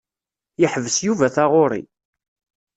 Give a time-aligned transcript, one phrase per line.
[0.61, 1.81] Yeḥbes Yuba taɣuṛi.